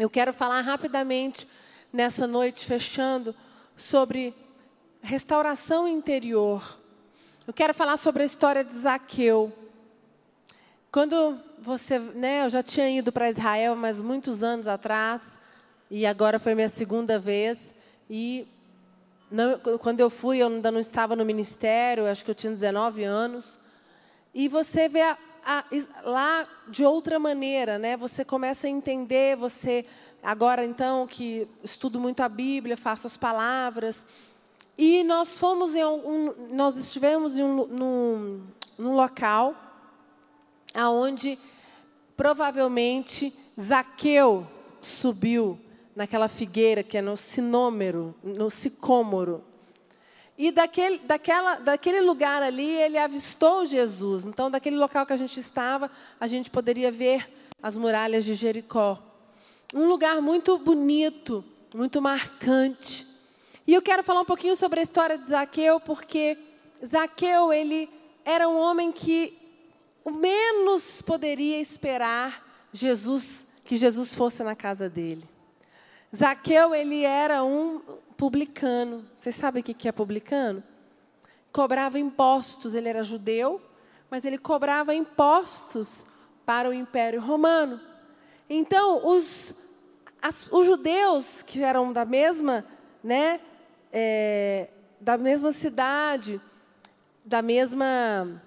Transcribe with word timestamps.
Eu 0.00 0.08
quero 0.08 0.32
falar 0.32 0.62
rapidamente 0.62 1.46
nessa 1.92 2.26
noite, 2.26 2.64
fechando, 2.64 3.34
sobre 3.76 4.34
restauração 5.02 5.86
interior. 5.86 6.78
Eu 7.46 7.52
quero 7.52 7.74
falar 7.74 7.98
sobre 7.98 8.22
a 8.22 8.24
história 8.24 8.64
de 8.64 8.78
Zaqueu. 8.78 9.52
Quando 10.90 11.38
você, 11.58 11.98
né, 11.98 12.46
eu 12.46 12.48
já 12.48 12.62
tinha 12.62 12.88
ido 12.88 13.12
para 13.12 13.28
Israel, 13.28 13.76
mas 13.76 14.00
muitos 14.00 14.42
anos 14.42 14.66
atrás, 14.66 15.38
e 15.90 16.06
agora 16.06 16.38
foi 16.38 16.54
minha 16.54 16.70
segunda 16.70 17.18
vez, 17.18 17.74
e 18.08 18.48
não, 19.30 19.58
quando 19.78 20.00
eu 20.00 20.08
fui, 20.08 20.38
eu 20.38 20.46
ainda 20.46 20.70
não 20.70 20.80
estava 20.80 21.14
no 21.14 21.26
ministério, 21.26 22.06
acho 22.06 22.24
que 22.24 22.30
eu 22.30 22.34
tinha 22.34 22.54
19 22.54 23.04
anos, 23.04 23.60
e 24.32 24.48
você 24.48 24.88
vê 24.88 25.02
a, 25.02 25.18
a, 25.44 25.64
lá 26.04 26.46
de 26.68 26.84
outra 26.84 27.18
maneira, 27.18 27.78
né? 27.78 27.96
Você 27.96 28.24
começa 28.24 28.66
a 28.66 28.70
entender, 28.70 29.36
você 29.36 29.84
agora 30.22 30.64
então 30.64 31.06
que 31.06 31.48
estudo 31.62 31.98
muito 31.98 32.20
a 32.20 32.28
Bíblia, 32.28 32.76
faço 32.76 33.06
as 33.06 33.16
palavras, 33.16 34.04
e 34.76 35.04
nós 35.04 35.38
fomos 35.38 35.74
em 35.74 35.84
um, 35.84 36.34
nós 36.52 36.76
estivemos 36.76 37.36
em 37.36 37.42
um, 37.42 37.66
num, 37.66 38.46
num 38.78 38.94
local 38.94 39.54
aonde 40.72 41.38
provavelmente 42.16 43.32
Zaqueu 43.60 44.46
subiu 44.80 45.58
naquela 45.94 46.28
figueira 46.28 46.82
que 46.82 46.96
é 46.96 47.02
no 47.02 47.16
sinômero, 47.16 48.14
no 48.22 48.48
sicômoro. 48.48 49.44
E 50.42 50.50
daquele, 50.50 50.96
daquela, 51.00 51.56
daquele 51.56 52.00
lugar 52.00 52.42
ali, 52.42 52.70
ele 52.70 52.96
avistou 52.96 53.66
Jesus. 53.66 54.24
Então, 54.24 54.50
daquele 54.50 54.76
local 54.76 55.04
que 55.04 55.12
a 55.12 55.16
gente 55.18 55.38
estava, 55.38 55.90
a 56.18 56.26
gente 56.26 56.48
poderia 56.48 56.90
ver 56.90 57.30
as 57.62 57.76
muralhas 57.76 58.24
de 58.24 58.32
Jericó. 58.32 58.98
Um 59.74 59.86
lugar 59.86 60.22
muito 60.22 60.56
bonito, 60.56 61.44
muito 61.74 62.00
marcante. 62.00 63.06
E 63.66 63.74
eu 63.74 63.82
quero 63.82 64.02
falar 64.02 64.22
um 64.22 64.24
pouquinho 64.24 64.56
sobre 64.56 64.80
a 64.80 64.82
história 64.82 65.18
de 65.18 65.28
Zaqueu, 65.28 65.78
porque 65.78 66.38
Zaqueu, 66.82 67.52
ele 67.52 67.86
era 68.24 68.48
um 68.48 68.58
homem 68.58 68.90
que 68.90 69.36
o 70.02 70.10
menos 70.10 71.02
poderia 71.02 71.60
esperar 71.60 72.42
Jesus, 72.72 73.46
que 73.62 73.76
Jesus 73.76 74.14
fosse 74.14 74.42
na 74.42 74.56
casa 74.56 74.88
dele. 74.88 75.28
Zaqueu, 76.14 76.74
ele 76.74 77.04
era 77.04 77.44
um 77.44 77.80
publicano. 78.16 79.04
Vocês 79.18 79.34
sabem 79.34 79.60
o 79.60 79.64
que 79.64 79.88
é 79.88 79.92
publicano? 79.92 80.62
Cobrava 81.52 81.98
impostos, 81.98 82.74
ele 82.74 82.88
era 82.88 83.02
judeu, 83.02 83.60
mas 84.10 84.24
ele 84.24 84.38
cobrava 84.38 84.94
impostos 84.94 86.06
para 86.44 86.68
o 86.68 86.72
Império 86.72 87.20
Romano. 87.20 87.80
Então, 88.48 89.06
os, 89.06 89.54
as, 90.20 90.46
os 90.50 90.66
judeus 90.66 91.42
que 91.42 91.62
eram 91.62 91.92
da 91.92 92.04
mesma 92.04 92.64
né, 93.02 93.40
é, 93.92 94.68
da 95.00 95.16
mesma 95.16 95.52
cidade, 95.52 96.40
da 97.24 97.42
mesma. 97.42 98.42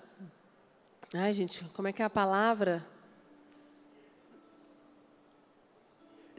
Ai, 1.14 1.34
gente, 1.34 1.64
como 1.74 1.88
é 1.88 1.94
que 1.94 2.02
é 2.02 2.06
a 2.06 2.10
palavra? 2.10 2.86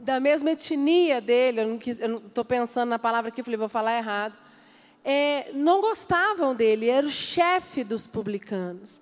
Da 0.05 0.19
mesma 0.19 0.51
etnia 0.51 1.19
dele, 1.19 1.61
eu 1.61 2.07
não 2.07 2.17
estou 2.17 2.45
pensando 2.45 2.89
na 2.89 2.99
palavra 2.99 3.29
aqui, 3.29 3.41
falei, 3.41 3.57
vou 3.57 3.67
falar 3.67 3.97
errado. 3.97 4.37
É, 5.03 5.49
não 5.51 5.81
gostavam 5.81 6.53
dele, 6.53 6.87
era 6.87 7.07
o 7.07 7.09
chefe 7.09 7.83
dos 7.83 8.05
publicanos. 8.05 9.01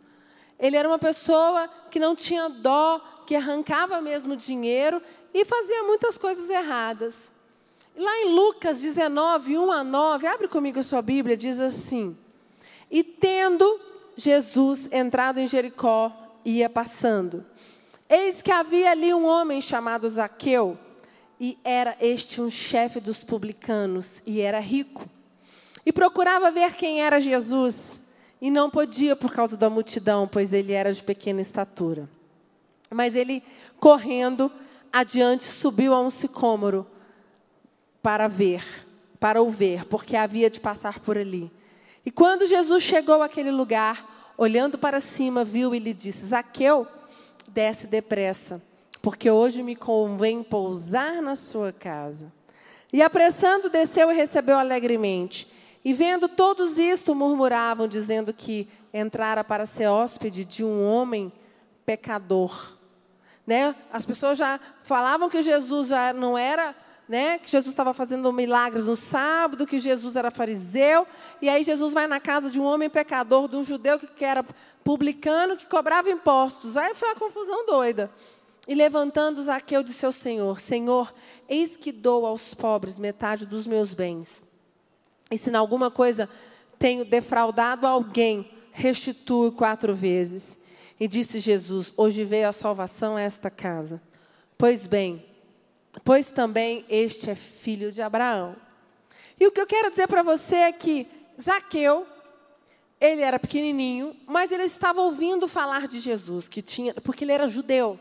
Ele 0.57 0.77
era 0.77 0.87
uma 0.87 0.97
pessoa 0.97 1.67
que 1.91 1.99
não 1.99 2.15
tinha 2.15 2.47
dó, 2.47 3.01
que 3.27 3.35
arrancava 3.35 3.99
mesmo 3.99 4.37
dinheiro 4.37 5.01
e 5.33 5.43
fazia 5.43 5.83
muitas 5.83 6.17
coisas 6.17 6.49
erradas. 6.49 7.29
Lá 7.97 8.19
em 8.19 8.29
Lucas 8.29 8.79
19, 8.79 9.57
1 9.57 9.71
a 9.73 9.83
9, 9.83 10.25
abre 10.25 10.47
comigo 10.47 10.79
a 10.79 10.83
sua 10.83 11.01
Bíblia, 11.01 11.35
diz 11.35 11.59
assim: 11.59 12.17
E 12.89 13.03
tendo 13.03 13.77
Jesus 14.15 14.87
entrado 14.89 15.37
em 15.37 15.47
Jericó, 15.47 16.13
ia 16.45 16.69
passando. 16.69 17.45
Eis 18.09 18.41
que 18.41 18.51
havia 18.51 18.91
ali 18.91 19.13
um 19.13 19.25
homem 19.25 19.59
chamado 19.59 20.07
Zaqueu, 20.09 20.77
e 21.43 21.57
era 21.61 21.97
este 21.99 22.39
um 22.39 22.49
chefe 22.49 23.01
dos 23.01 23.21
publicanos, 23.21 24.23
e 24.25 24.39
era 24.39 24.61
rico. 24.61 25.05
E 25.85 25.91
procurava 25.91 26.49
ver 26.49 26.71
quem 26.71 27.01
era 27.01 27.19
Jesus, 27.19 28.01
e 28.39 28.49
não 28.49 28.69
podia 28.69 29.13
por 29.13 29.29
causa 29.33 29.57
da 29.57 29.69
multidão, 29.69 30.25
pois 30.25 30.53
ele 30.53 30.71
era 30.71 30.93
de 30.93 31.03
pequena 31.03 31.41
estatura. 31.41 32.09
Mas 32.89 33.13
ele, 33.13 33.43
correndo 33.77 34.49
adiante, 34.89 35.43
subiu 35.43 35.93
a 35.93 35.99
um 35.99 36.09
sicômoro 36.09 36.87
para 38.01 38.29
ver, 38.29 38.63
para 39.19 39.41
o 39.41 39.51
ver, 39.51 39.83
porque 39.83 40.15
havia 40.15 40.49
de 40.49 40.61
passar 40.61 41.01
por 41.01 41.17
ali. 41.17 41.51
E 42.05 42.11
quando 42.11 42.47
Jesus 42.47 42.81
chegou 42.81 43.21
àquele 43.21 43.51
lugar, 43.51 44.33
olhando 44.37 44.77
para 44.77 45.01
cima, 45.01 45.43
viu 45.43 45.75
e 45.75 45.79
lhe 45.79 45.93
disse: 45.93 46.27
Zaqueu, 46.27 46.87
desce 47.49 47.85
depressa, 47.85 48.61
porque 49.03 49.29
hoje 49.29 49.61
me 49.61 49.75
convém 49.75 50.41
pousar 50.41 51.21
na 51.21 51.35
sua 51.35 51.73
casa. 51.73 52.31
E 52.91 53.01
apressando, 53.01 53.69
desceu 53.69 54.09
e 54.09 54.15
recebeu 54.15 54.57
alegremente. 54.57 55.51
E 55.83 55.93
vendo 55.93 56.29
todos 56.29 56.77
isto, 56.77 57.13
murmuravam, 57.13 57.85
dizendo 57.85 58.33
que 58.33 58.65
entrara 58.93 59.43
para 59.43 59.65
ser 59.65 59.87
hóspede 59.87 60.45
de 60.45 60.63
um 60.63 60.87
homem 60.87 61.33
pecador. 61.85 62.77
Né? 63.45 63.75
As 63.91 64.05
pessoas 64.05 64.37
já 64.37 64.57
falavam 64.83 65.29
que 65.29 65.41
Jesus 65.41 65.89
já 65.89 66.13
não 66.13 66.37
era 66.37 66.73
né, 67.09 67.39
que 67.39 67.51
Jesus 67.51 67.73
estava 67.73 67.93
fazendo 67.93 68.31
milagres 68.31 68.87
no 68.87 68.95
sábado, 68.95 69.67
que 69.67 69.79
Jesus 69.79 70.15
era 70.15 70.31
fariseu, 70.31 71.05
e 71.41 71.49
aí 71.49 71.61
Jesus 71.61 71.93
vai 71.93 72.07
na 72.07 72.21
casa 72.21 72.49
de 72.49 72.57
um 72.57 72.63
homem 72.63 72.89
pecador, 72.89 73.49
de 73.49 73.57
um 73.57 73.65
judeu 73.65 73.99
que 73.99 74.23
era 74.23 74.45
publicano, 74.81 75.57
que 75.57 75.65
cobrava 75.65 76.09
impostos. 76.09 76.77
Aí 76.77 76.95
foi 76.95 77.09
uma 77.09 77.15
confusão 77.15 77.65
doida. 77.65 78.09
E 78.67 78.73
levantando 78.73 79.43
Zaqueu 79.43 79.83
disse 79.83 80.05
ao 80.05 80.11
Senhor: 80.11 80.59
Senhor, 80.59 81.13
eis 81.49 81.75
que 81.75 81.91
dou 81.91 82.25
aos 82.25 82.53
pobres 82.53 82.97
metade 82.97 83.45
dos 83.45 83.67
meus 83.67 83.93
bens. 83.93 84.43
E 85.29 85.37
se 85.37 85.49
em 85.49 85.55
alguma 85.55 85.91
coisa 85.91 86.29
tenho 86.79 87.03
defraudado 87.03 87.85
alguém, 87.85 88.49
restituo 88.71 89.51
quatro 89.51 89.93
vezes. 89.93 90.59
E 90.99 91.07
disse 91.07 91.39
Jesus: 91.39 91.93
Hoje 91.97 92.23
veio 92.23 92.47
a 92.47 92.53
salvação 92.53 93.17
a 93.17 93.21
esta 93.21 93.49
casa. 93.49 94.01
Pois 94.57 94.87
bem, 94.87 95.25
pois 96.05 96.29
também 96.29 96.85
este 96.87 97.29
é 97.29 97.35
filho 97.35 97.91
de 97.91 98.01
Abraão. 98.01 98.55
E 99.39 99.45
o 99.45 99.51
que 99.51 99.59
eu 99.59 99.67
quero 99.67 99.89
dizer 99.89 100.07
para 100.07 100.23
você 100.23 100.55
é 100.55 100.71
que 100.71 101.07
Zaqueu, 101.41 102.07
ele 103.01 103.21
era 103.21 103.37
pequenininho, 103.37 104.15
mas 104.25 104.51
ele 104.51 104.63
estava 104.63 105.01
ouvindo 105.01 105.47
falar 105.49 105.87
de 105.87 105.99
Jesus, 105.99 106.47
que 106.47 106.61
tinha, 106.61 106.93
porque 106.93 107.25
ele 107.25 107.33
era 107.33 107.47
judeu. 107.47 107.99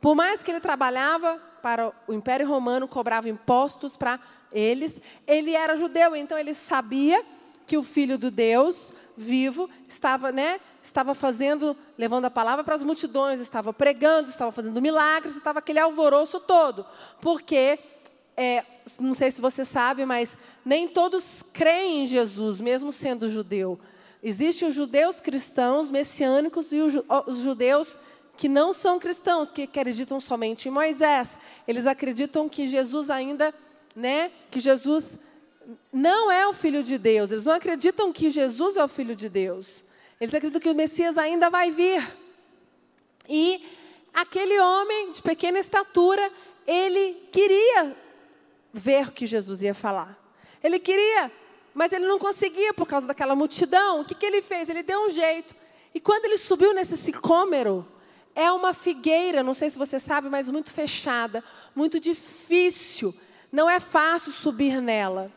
Por 0.00 0.14
mais 0.14 0.42
que 0.42 0.50
ele 0.50 0.60
trabalhava 0.60 1.40
para 1.62 1.92
o 2.06 2.12
Império 2.12 2.46
Romano, 2.46 2.86
cobrava 2.86 3.28
impostos 3.28 3.96
para 3.96 4.20
eles, 4.52 5.00
ele 5.26 5.52
era 5.52 5.76
judeu, 5.76 6.14
então 6.14 6.38
ele 6.38 6.54
sabia 6.54 7.24
que 7.66 7.76
o 7.76 7.82
filho 7.82 8.16
do 8.16 8.30
Deus 8.30 8.92
vivo 9.16 9.68
estava, 9.88 10.30
né, 10.30 10.60
estava 10.82 11.14
fazendo, 11.14 11.76
levando 11.98 12.26
a 12.26 12.30
palavra 12.30 12.62
para 12.62 12.74
as 12.74 12.82
multidões, 12.82 13.40
estava 13.40 13.72
pregando, 13.72 14.28
estava 14.28 14.52
fazendo 14.52 14.80
milagres, 14.80 15.36
estava 15.36 15.58
aquele 15.58 15.80
alvoroço 15.80 16.38
todo. 16.38 16.86
Porque, 17.20 17.78
é, 18.36 18.64
não 19.00 19.14
sei 19.14 19.30
se 19.30 19.40
você 19.40 19.64
sabe, 19.64 20.06
mas 20.06 20.36
nem 20.64 20.86
todos 20.86 21.42
creem 21.52 22.04
em 22.04 22.06
Jesus, 22.06 22.60
mesmo 22.60 22.92
sendo 22.92 23.30
judeu. 23.30 23.78
Existem 24.22 24.68
os 24.68 24.74
judeus 24.74 25.20
cristãos, 25.20 25.90
messiânicos, 25.90 26.72
e 26.72 26.80
os 26.80 27.38
judeus 27.38 27.98
que 28.36 28.48
não 28.48 28.72
são 28.72 28.98
cristãos, 28.98 29.50
que 29.50 29.62
acreditam 29.62 30.20
somente 30.20 30.68
em 30.68 30.70
Moisés. 30.70 31.28
Eles 31.66 31.86
acreditam 31.86 32.48
que 32.48 32.68
Jesus 32.68 33.08
ainda, 33.08 33.54
né, 33.94 34.30
que 34.50 34.60
Jesus 34.60 35.18
não 35.92 36.30
é 36.30 36.46
o 36.46 36.52
Filho 36.52 36.82
de 36.82 36.98
Deus. 36.98 37.32
Eles 37.32 37.46
não 37.46 37.54
acreditam 37.54 38.12
que 38.12 38.30
Jesus 38.30 38.76
é 38.76 38.84
o 38.84 38.88
Filho 38.88 39.16
de 39.16 39.28
Deus. 39.28 39.84
Eles 40.20 40.34
acreditam 40.34 40.60
que 40.60 40.68
o 40.68 40.74
Messias 40.74 41.16
ainda 41.16 41.48
vai 41.48 41.70
vir. 41.70 42.06
E 43.28 43.64
aquele 44.12 44.58
homem 44.60 45.12
de 45.12 45.22
pequena 45.22 45.58
estatura, 45.58 46.30
ele 46.66 47.14
queria 47.32 47.96
ver 48.72 49.08
o 49.08 49.12
que 49.12 49.26
Jesus 49.26 49.62
ia 49.62 49.74
falar. 49.74 50.16
Ele 50.62 50.78
queria, 50.78 51.30
mas 51.74 51.92
ele 51.92 52.06
não 52.06 52.18
conseguia 52.18 52.72
por 52.74 52.86
causa 52.86 53.06
daquela 53.06 53.34
multidão. 53.34 54.00
O 54.00 54.04
que, 54.04 54.14
que 54.14 54.26
ele 54.26 54.42
fez? 54.42 54.68
Ele 54.68 54.82
deu 54.82 55.06
um 55.06 55.10
jeito. 55.10 55.54
E 55.94 56.00
quando 56.00 56.26
ele 56.26 56.36
subiu 56.36 56.74
nesse 56.74 56.96
sicômero, 56.96 57.86
é 58.36 58.52
uma 58.52 58.74
figueira, 58.74 59.42
não 59.42 59.54
sei 59.54 59.70
se 59.70 59.78
você 59.78 59.98
sabe, 59.98 60.28
mas 60.28 60.50
muito 60.50 60.70
fechada, 60.70 61.42
muito 61.74 61.98
difícil. 61.98 63.14
Não 63.50 63.68
é 63.68 63.80
fácil 63.80 64.30
subir 64.30 64.82
nela. 64.82 65.32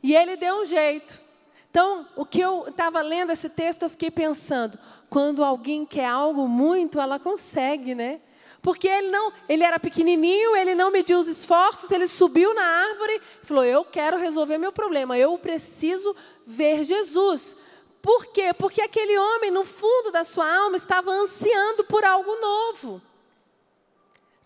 E 0.00 0.14
ele 0.14 0.36
deu 0.36 0.62
um 0.62 0.64
jeito. 0.64 1.20
Então, 1.68 2.06
o 2.14 2.24
que 2.24 2.40
eu 2.40 2.68
estava 2.68 3.02
lendo 3.02 3.32
esse 3.32 3.48
texto, 3.48 3.82
eu 3.82 3.90
fiquei 3.90 4.08
pensando, 4.08 4.78
quando 5.10 5.42
alguém 5.42 5.84
quer 5.84 6.06
algo 6.06 6.46
muito, 6.46 7.00
ela 7.00 7.18
consegue, 7.18 7.92
né? 7.92 8.20
Porque 8.62 8.86
ele 8.86 9.10
não, 9.10 9.32
ele 9.48 9.64
era 9.64 9.80
pequenininho, 9.80 10.54
ele 10.54 10.76
não 10.76 10.92
mediu 10.92 11.18
os 11.18 11.26
esforços, 11.26 11.90
ele 11.90 12.06
subiu 12.06 12.54
na 12.54 12.62
árvore 12.62 13.20
e 13.42 13.46
falou: 13.46 13.64
"Eu 13.64 13.84
quero 13.84 14.16
resolver 14.16 14.56
meu 14.56 14.72
problema, 14.72 15.18
eu 15.18 15.36
preciso 15.36 16.14
ver 16.46 16.84
Jesus". 16.84 17.56
Por 18.04 18.26
quê? 18.26 18.52
Porque 18.52 18.82
aquele 18.82 19.16
homem, 19.16 19.50
no 19.50 19.64
fundo 19.64 20.12
da 20.12 20.24
sua 20.24 20.46
alma, 20.46 20.76
estava 20.76 21.10
ansiando 21.10 21.84
por 21.84 22.04
algo 22.04 22.36
novo. 22.36 23.00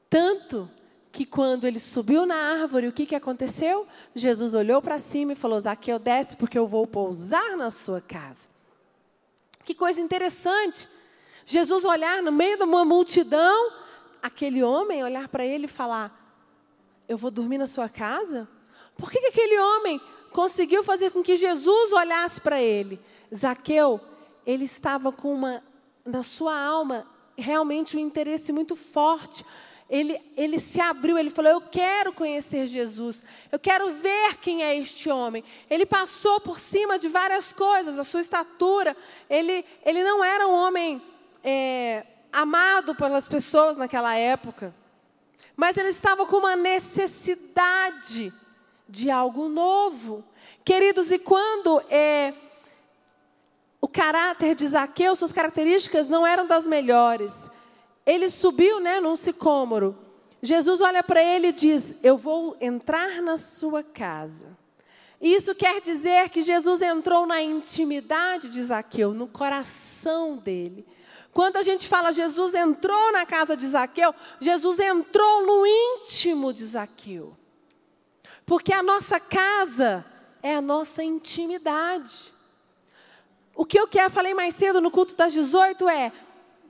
Tanto 0.09 0.71
que 1.11 1.27
quando 1.27 1.65
ele 1.65 1.81
subiu 1.81 2.25
na 2.25 2.37
árvore, 2.37 2.87
o 2.87 2.93
que, 2.93 3.05
que 3.05 3.17
aconteceu? 3.17 3.85
Jesus 4.15 4.55
olhou 4.55 4.81
para 4.81 4.97
cima 4.97 5.33
e 5.33 5.35
falou: 5.35 5.59
Zaqueu, 5.59 5.99
desce, 5.99 6.37
porque 6.37 6.57
eu 6.57 6.69
vou 6.69 6.87
pousar 6.87 7.57
na 7.57 7.69
sua 7.69 8.01
casa. 8.01 8.47
Que 9.65 9.75
coisa 9.75 10.01
interessante. 10.01 10.89
Jesus 11.45 11.85
olhar 11.85 12.23
no 12.23 12.31
meio 12.31 12.57
de 12.57 12.63
uma 12.63 12.85
multidão 12.85 13.73
aquele 14.23 14.63
homem 14.63 15.03
olhar 15.03 15.27
para 15.27 15.45
ele 15.45 15.65
e 15.65 15.69
falar: 15.69 16.17
Eu 17.09 17.19
vou 17.19 17.33
dormir 17.33 17.59
na 17.59 17.67
sua 17.67 17.89
casa? 17.89 18.47
Por 18.97 19.11
que, 19.11 19.19
que 19.19 19.27
aquele 19.27 19.59
homem 19.59 20.01
conseguiu 20.31 20.85
fazer 20.85 21.11
com 21.11 21.25
que 21.25 21.37
Jesus 21.37 21.93
olhasse 21.93 22.41
para 22.41 22.63
ele? 22.63 23.01
Zaqueu, 23.35 24.01
ele 24.47 24.65
estava 24.65 25.13
com 25.13 25.33
uma, 25.33 25.63
na 26.05 26.23
sua 26.23 26.59
alma, 26.59 27.07
realmente 27.37 27.97
um 27.97 28.01
interesse 28.01 28.53
muito 28.53 28.75
forte. 28.77 29.45
Ele, 29.89 30.21
ele 30.37 30.59
se 30.59 30.81
abriu, 30.81 31.17
ele 31.17 31.31
falou: 31.31 31.51
Eu 31.51 31.61
quero 31.61 32.13
conhecer 32.13 32.67
Jesus, 32.67 33.23
eu 33.51 33.59
quero 33.59 33.95
ver 33.95 34.37
quem 34.37 34.63
é 34.63 34.77
este 34.77 35.09
homem. 35.09 35.43
Ele 35.71 35.87
passou 35.87 36.41
por 36.41 36.59
cima 36.59 36.99
de 36.99 37.09
várias 37.09 37.53
coisas, 37.53 37.99
a 37.99 38.05
sua 38.05 38.21
estatura. 38.21 38.97
Ele, 39.31 39.65
ele 39.85 40.05
não 40.05 40.23
era 40.23 40.47
um 40.47 40.53
homem. 40.53 41.01
É, 41.43 42.05
amado 42.33 42.95
pelas 42.95 43.29
pessoas 43.29 43.77
naquela 43.77 44.15
época. 44.17 44.75
Mas 45.57 45.77
ele 45.77 45.89
estava 45.89 46.25
com 46.27 46.37
uma 46.37 46.55
necessidade 46.55 48.33
de 48.89 49.11
algo 49.11 49.49
novo. 49.49 50.25
Queridos, 50.65 51.11
e 51.11 51.19
quando 51.19 51.83
é, 51.91 52.33
o 53.81 53.87
caráter 53.87 54.55
de 54.55 54.67
Zaqueu, 54.67 55.15
suas 55.15 55.33
características 55.33 56.09
não 56.09 56.27
eram 56.27 56.47
das 56.47 56.67
melhores. 56.67 57.51
Ele 58.05 58.29
subiu 58.29 58.81
né, 58.81 59.01
num 59.01 59.15
sicômoro. 59.15 59.97
Jesus 60.43 60.81
olha 60.81 61.03
para 61.03 61.23
ele 61.23 61.49
e 61.49 61.53
diz: 61.53 61.95
Eu 62.03 62.17
vou 62.17 62.57
entrar 62.61 63.23
na 63.23 63.37
sua 63.37 63.83
casa. 63.83 64.57
Isso 65.21 65.55
quer 65.55 65.81
dizer 65.81 66.29
que 66.29 66.43
Jesus 66.43 66.81
entrou 66.81 67.27
na 67.27 67.43
intimidade 67.43 68.49
de 68.49 68.63
Zaqueu, 68.63 69.13
no 69.13 69.27
coração 69.27 70.37
dele. 70.37 70.87
Quando 71.33 71.57
a 71.57 71.63
gente 71.63 71.87
fala 71.87 72.13
Jesus 72.13 72.55
entrou 72.55 73.13
na 73.13 73.27
casa 73.27 73.57
de 73.57 73.67
Zaqueu, 73.67 74.15
Jesus 74.41 74.79
entrou 74.79 75.45
no 75.45 75.67
íntimo 75.67 76.53
de 76.53 76.65
Zaqueu. 76.65 77.37
Porque 78.47 78.73
a 78.73 78.83
nossa 78.83 79.21
casa 79.21 80.05
é 80.43 80.55
a 80.55 80.63
nossa 80.63 81.03
intimidade. 81.03 82.33
O 83.59 83.65
que 83.65 83.77
eu 83.77 83.89
quero, 83.89 84.09
falei 84.09 84.35
mais 84.35 84.55
cedo 84.55 84.81
no 84.81 84.89
culto 84.89 85.17
das 85.17 85.33
18 85.33 85.89
é: 85.89 86.13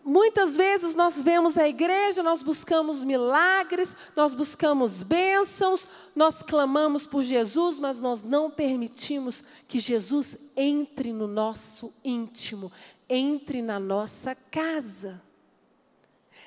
muitas 0.02 0.56
vezes 0.56 0.94
nós 0.94 1.20
vemos 1.20 1.58
a 1.58 1.68
igreja, 1.68 2.22
nós 2.22 2.40
buscamos 2.40 3.04
milagres, 3.04 3.90
nós 4.16 4.32
buscamos 4.34 5.02
bênçãos, 5.02 5.86
nós 6.16 6.42
clamamos 6.42 7.04
por 7.04 7.22
Jesus, 7.22 7.78
mas 7.78 8.00
nós 8.00 8.22
não 8.22 8.50
permitimos 8.50 9.44
que 9.68 9.78
Jesus 9.78 10.38
entre 10.56 11.12
no 11.12 11.26
nosso 11.26 11.92
íntimo, 12.02 12.72
entre 13.06 13.60
na 13.60 13.78
nossa 13.78 14.34
casa. 14.50 15.20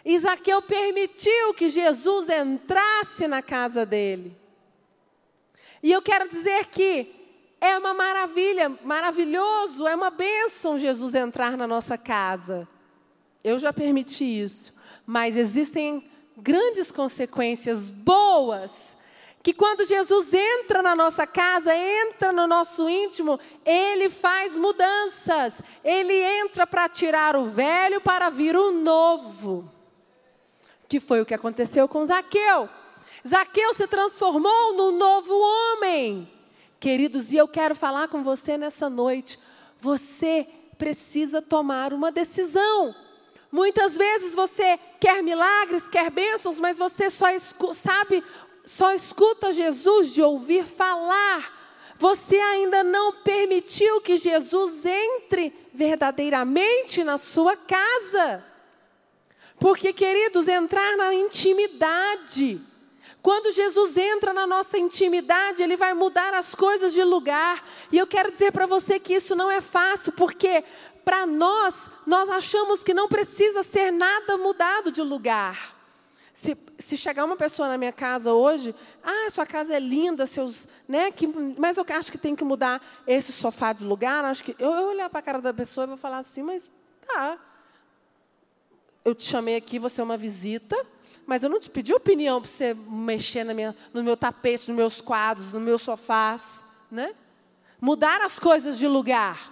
Isaqueu 0.04 0.60
permitiu 0.64 1.54
que 1.54 1.70
Jesus 1.70 2.28
entrasse 2.30 3.28
na 3.28 3.44
casa 3.44 3.86
dele. 3.86 4.36
E 5.84 5.92
eu 5.92 6.02
quero 6.02 6.28
dizer 6.28 6.66
que 6.66 7.21
é 7.62 7.78
uma 7.78 7.94
maravilha, 7.94 8.76
maravilhoso, 8.84 9.88
é 9.88 9.96
uma 9.96 10.10
bênção 10.10 10.80
Jesus 10.80 11.14
entrar 11.14 11.56
na 11.56 11.68
nossa 11.68 11.96
casa. 11.96 12.68
Eu 13.44 13.60
já 13.60 13.72
permiti 13.72 14.26
isso, 14.26 14.74
mas 15.06 15.38
existem 15.38 16.04
grandes 16.36 16.92
consequências 16.92 17.92
boas 17.92 18.98
que 19.44 19.54
quando 19.54 19.86
Jesus 19.86 20.32
entra 20.34 20.84
na 20.84 20.96
nossa 20.96 21.26
casa, 21.26 21.76
entra 21.76 22.32
no 22.32 22.46
nosso 22.46 22.88
íntimo, 22.88 23.40
ele 23.66 24.10
faz 24.10 24.56
mudanças. 24.56 25.56
Ele 25.84 26.14
entra 26.14 26.68
para 26.68 26.88
tirar 26.88 27.36
o 27.36 27.46
velho 27.46 28.00
para 28.02 28.30
vir 28.30 28.56
o 28.56 28.72
novo. 28.72 29.72
Que 30.88 31.00
foi 31.00 31.22
o 31.22 31.26
que 31.26 31.34
aconteceu 31.34 31.88
com 31.88 32.06
Zaqueu. 32.06 32.70
Zaqueu 33.28 33.74
se 33.74 33.88
transformou 33.88 34.74
num 34.74 34.92
novo 34.92 35.34
homem. 35.34 36.41
Queridos, 36.82 37.32
e 37.32 37.38
eu 37.38 37.48
quero 37.48 37.76
falar 37.76 38.08
com 38.08 38.24
você 38.24 38.58
nessa 38.58 38.90
noite. 38.90 39.38
Você 39.80 40.48
precisa 40.80 41.40
tomar 41.40 41.94
uma 41.94 42.12
decisão. 42.12 42.96
Muitas 43.52 43.96
vezes 43.96 44.34
você 44.34 44.80
quer 45.00 45.22
milagres, 45.22 45.88
quer 45.88 46.10
bênçãos, 46.10 46.60
mas 46.60 46.80
você 46.80 47.12
só 47.12 47.28
sabe 47.76 48.24
só 48.66 48.94
escuta 48.94 49.54
Jesus 49.54 50.12
de 50.12 50.24
ouvir 50.24 50.66
falar. 50.66 51.60
Você 52.00 52.38
ainda 52.38 52.84
não 52.84 53.14
permitiu 53.14 54.02
que 54.02 54.18
Jesus 54.18 54.84
entre 54.84 55.54
verdadeiramente 55.72 57.04
na 57.04 57.20
sua 57.20 57.56
casa. 57.56 58.44
Porque, 59.60 59.94
queridos, 59.94 60.48
entrar 60.48 60.98
na 60.98 61.14
intimidade. 61.14 62.60
Quando 63.22 63.52
Jesus 63.52 63.96
entra 63.96 64.34
na 64.34 64.48
nossa 64.48 64.80
intimidade, 64.80 65.62
Ele 65.62 65.78
vai 65.78 65.94
mudar 65.94 66.34
as 66.34 66.56
coisas 66.56 66.92
de 66.92 67.04
lugar. 67.04 67.64
E 67.92 67.98
eu 67.98 68.08
quero 68.08 68.32
dizer 68.32 68.52
para 68.52 68.66
você 68.66 69.00
que 69.00 69.14
isso 69.14 69.36
não 69.36 69.52
é 69.52 69.62
fácil, 69.62 70.12
porque 70.14 70.64
para 71.06 71.26
nós, 71.28 71.76
nós 72.06 72.30
achamos 72.30 72.84
que 72.84 72.94
não 72.94 73.08
precisa 73.08 73.64
ser 73.64 73.92
nada 73.92 74.38
mudado 74.38 74.92
de 74.92 75.02
lugar. 75.02 75.76
Se, 76.34 76.58
se 76.80 76.98
chegar 76.98 77.24
uma 77.24 77.36
pessoa 77.36 77.68
na 77.68 77.78
minha 77.78 77.92
casa 77.92 78.34
hoje, 78.34 78.74
ah, 79.04 79.30
sua 79.30 79.46
casa 79.46 79.76
é 79.76 79.80
linda, 79.80 80.26
seus, 80.26 80.68
né? 80.88 81.12
Que, 81.12 81.28
mas 81.28 81.78
eu 81.78 81.86
acho 81.90 82.12
que 82.12 82.18
tem 82.18 82.36
que 82.36 82.44
mudar 82.44 82.82
esse 83.06 83.32
sofá 83.32 83.72
de 83.74 83.86
lugar. 83.86 84.26
Acho 84.26 84.44
que 84.44 84.56
eu, 84.58 84.72
eu 84.72 84.88
olhar 84.88 85.10
para 85.10 85.20
a 85.20 85.24
cara 85.24 85.40
da 85.40 85.54
pessoa 85.54 85.84
e 85.84 85.88
vou 85.90 85.98
falar 85.98 86.18
assim, 86.18 86.42
mas 86.42 86.64
tá. 87.06 87.38
Eu 89.04 89.16
te 89.16 89.24
chamei 89.24 89.56
aqui, 89.56 89.80
você 89.80 90.00
é 90.00 90.04
uma 90.04 90.18
visita, 90.18 90.76
mas 91.26 91.44
eu 91.44 91.50
não 91.50 91.60
te 91.60 91.70
pedi 91.70 91.94
opinião 91.94 92.40
para 92.40 92.50
você 92.50 92.74
mexer 92.74 93.44
na 93.44 93.54
minha, 93.54 93.76
no 93.94 94.04
meu 94.04 94.16
tapete, 94.16 94.70
nos 94.70 94.78
meus 94.78 95.02
quadros, 95.02 95.54
nos 95.54 95.62
meus 95.62 95.82
sofás, 95.82 96.64
né? 96.90 97.16
Mudar 97.80 98.22
as 98.22 98.38
coisas 98.38 98.78
de 98.78 98.88
lugar. 98.88 99.52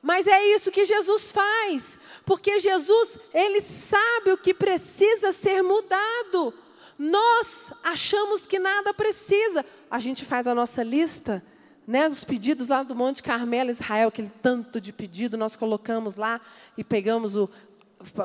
Mas 0.00 0.26
é 0.26 0.54
isso 0.54 0.70
que 0.70 0.84
Jesus 0.84 1.32
faz. 1.32 1.98
Porque 2.24 2.60
Jesus, 2.60 3.18
ele 3.32 3.60
sabe 3.60 4.32
o 4.32 4.38
que 4.38 4.54
precisa 4.54 5.32
ser 5.32 5.62
mudado. 5.62 6.54
Nós 6.98 7.72
achamos 7.82 8.46
que 8.46 8.58
nada 8.58 8.94
precisa. 8.94 9.64
A 9.90 9.98
gente 9.98 10.24
faz 10.24 10.46
a 10.46 10.54
nossa 10.54 10.82
lista, 10.82 11.44
né, 11.86 12.08
dos 12.08 12.24
pedidos 12.24 12.68
lá 12.68 12.82
do 12.82 12.94
Monte 12.94 13.22
Carmelo, 13.22 13.70
Israel, 13.70 14.08
aquele 14.08 14.30
tanto 14.42 14.80
de 14.80 14.92
pedido, 14.92 15.36
nós 15.36 15.56
colocamos 15.56 16.16
lá 16.16 16.40
e 16.78 16.84
pegamos 16.84 17.36
o 17.36 17.48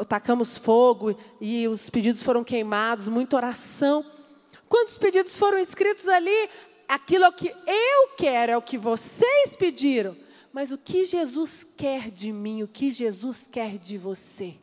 tacamos 0.08 0.58
fogo 0.58 1.16
e 1.40 1.68
os 1.68 1.90
pedidos 1.90 2.24
foram 2.24 2.44
queimados, 2.44 3.08
muita 3.08 3.36
oração. 3.36 4.06
Quantos 4.68 4.98
pedidos 4.98 5.38
foram 5.38 5.58
escritos 5.58 6.08
ali? 6.08 6.50
Aquilo 6.88 7.26
é 7.26 7.32
que 7.32 7.48
eu 7.48 8.08
quero, 8.18 8.52
é 8.52 8.58
o 8.58 8.62
que 8.62 8.78
vocês 8.78 9.56
pediram 9.56 10.16
mas 10.52 10.72
o 10.72 10.78
que 10.78 11.06
Jesus 11.06 11.66
quer 11.78 12.10
de 12.10 12.32
mim, 12.32 12.64
o 12.64 12.68
que 12.68 12.90
Jesus 12.92 13.48
quer 13.52 13.78
de 13.78 13.98
você. 13.98 14.56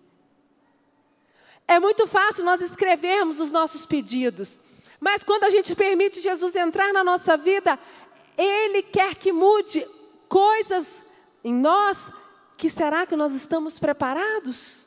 É 1.67 1.79
muito 1.81 2.07
fácil 2.07 2.45
nós 2.45 2.61
escrevermos 2.61 3.41
os 3.41 3.51
nossos 3.51 3.87
pedidos, 3.87 4.61
mas 5.01 5.23
quando 5.23 5.45
a 5.45 5.51
gente 5.51 5.75
permite 5.75 6.21
Jesus 6.21 6.55
entrar 6.55 6.93
na 6.93 7.05
nossa 7.05 7.37
vida, 7.37 7.79
Ele 8.37 8.83
quer 8.83 9.15
que 9.15 9.33
mude 9.33 9.87
coisas 10.29 10.87
em 11.45 11.55
nós 11.55 11.97
que 12.57 12.71
será 12.71 13.07
que 13.07 13.17
nós 13.17 13.33
estamos 13.33 13.79
preparados? 13.79 14.86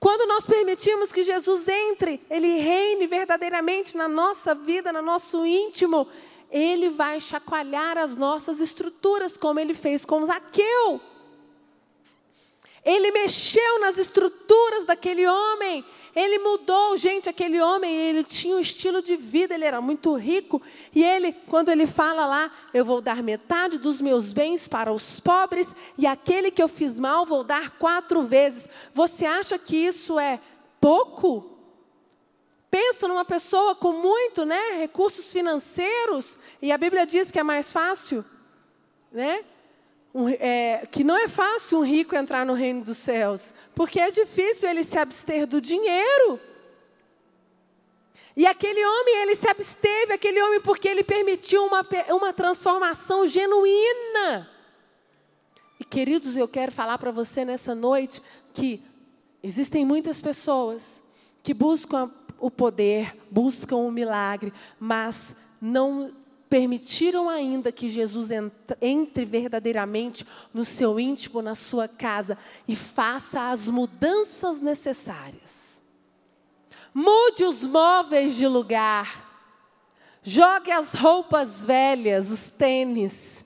Quando 0.00 0.26
nós 0.28 0.46
permitimos 0.46 1.10
que 1.12 1.22
Jesus 1.22 1.66
entre, 1.66 2.20
Ele 2.30 2.58
reine 2.58 3.06
verdadeiramente 3.06 3.96
na 3.96 4.08
nossa 4.08 4.54
vida, 4.54 4.92
no 4.92 5.02
nosso 5.02 5.44
íntimo, 5.44 6.08
ele 6.50 6.88
vai 6.88 7.20
chacoalhar 7.20 7.98
as 7.98 8.14
nossas 8.14 8.58
estruturas, 8.60 9.36
como 9.36 9.60
ele 9.60 9.74
fez 9.74 10.04
com 10.04 10.24
Zaqueu. 10.24 11.00
Ele 12.84 13.10
mexeu 13.10 13.80
nas 13.80 13.98
estruturas 13.98 14.86
daquele 14.86 15.26
homem. 15.26 15.84
Ele 16.18 16.40
mudou, 16.40 16.96
gente, 16.96 17.28
aquele 17.28 17.60
homem, 17.60 17.94
ele 17.94 18.24
tinha 18.24 18.56
um 18.56 18.58
estilo 18.58 19.00
de 19.00 19.14
vida, 19.14 19.54
ele 19.54 19.64
era 19.64 19.80
muito 19.80 20.16
rico. 20.16 20.60
E 20.92 21.04
ele, 21.04 21.30
quando 21.30 21.68
ele 21.68 21.86
fala 21.86 22.26
lá, 22.26 22.50
eu 22.74 22.84
vou 22.84 23.00
dar 23.00 23.22
metade 23.22 23.78
dos 23.78 24.00
meus 24.00 24.32
bens 24.32 24.66
para 24.66 24.90
os 24.92 25.20
pobres, 25.20 25.68
e 25.96 26.08
aquele 26.08 26.50
que 26.50 26.60
eu 26.60 26.66
fiz 26.66 26.98
mal 26.98 27.24
vou 27.24 27.44
dar 27.44 27.78
quatro 27.78 28.24
vezes. 28.24 28.68
Você 28.92 29.26
acha 29.26 29.56
que 29.60 29.76
isso 29.76 30.18
é 30.18 30.40
pouco. 30.80 31.56
Pensa 32.68 33.06
numa 33.06 33.24
pessoa 33.24 33.76
com 33.76 33.92
muito, 33.92 34.44
né, 34.44 34.72
recursos 34.80 35.30
financeiros, 35.30 36.36
e 36.60 36.72
a 36.72 36.78
Bíblia 36.78 37.06
diz 37.06 37.30
que 37.30 37.38
é 37.38 37.44
mais 37.44 37.72
fácil, 37.72 38.24
né? 39.12 39.44
Um, 40.18 40.28
é, 40.28 40.84
que 40.90 41.04
não 41.04 41.16
é 41.16 41.28
fácil 41.28 41.78
um 41.78 41.84
rico 41.84 42.16
entrar 42.16 42.44
no 42.44 42.52
reino 42.52 42.82
dos 42.82 42.96
céus, 42.96 43.54
porque 43.72 44.00
é 44.00 44.10
difícil 44.10 44.68
ele 44.68 44.82
se 44.82 44.98
abster 44.98 45.46
do 45.46 45.60
dinheiro. 45.60 46.40
E 48.36 48.44
aquele 48.44 48.84
homem, 48.84 49.22
ele 49.22 49.36
se 49.36 49.48
absteve, 49.48 50.12
aquele 50.12 50.42
homem, 50.42 50.60
porque 50.60 50.88
ele 50.88 51.04
permitiu 51.04 51.64
uma, 51.64 51.86
uma 52.10 52.32
transformação 52.32 53.28
genuína. 53.28 54.50
E 55.78 55.84
queridos, 55.84 56.36
eu 56.36 56.48
quero 56.48 56.72
falar 56.72 56.98
para 56.98 57.12
você 57.12 57.44
nessa 57.44 57.72
noite 57.72 58.20
que 58.52 58.82
existem 59.40 59.84
muitas 59.84 60.20
pessoas 60.20 61.00
que 61.44 61.54
buscam 61.54 62.10
o 62.40 62.50
poder, 62.50 63.16
buscam 63.30 63.76
o 63.76 63.92
milagre, 63.92 64.52
mas 64.80 65.36
não 65.60 66.12
permitiram 66.48 67.28
ainda 67.28 67.70
que 67.70 67.88
Jesus 67.88 68.30
entre 68.80 69.24
verdadeiramente 69.24 70.26
no 70.52 70.64
seu 70.64 70.98
íntimo, 70.98 71.42
na 71.42 71.54
sua 71.54 71.86
casa 71.86 72.36
e 72.66 72.74
faça 72.74 73.50
as 73.50 73.68
mudanças 73.68 74.60
necessárias. 74.60 75.80
Mude 76.92 77.44
os 77.44 77.64
móveis 77.64 78.34
de 78.34 78.46
lugar. 78.46 79.26
Jogue 80.22 80.70
as 80.70 80.94
roupas 80.94 81.64
velhas, 81.64 82.30
os 82.30 82.50
tênis 82.50 83.37